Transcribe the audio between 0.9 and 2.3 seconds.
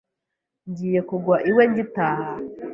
kugwa iwe ngitaha.